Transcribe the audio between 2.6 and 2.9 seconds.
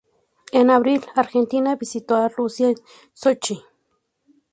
en